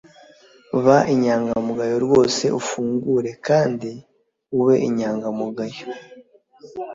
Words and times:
Ba 0.83 0.97
inyangamugayo 1.13 1.95
rwose 2.05 2.43
ufungure 2.59 3.31
kandi 3.47 3.91
ube 4.59 4.75
inyangamugayo 4.87 5.85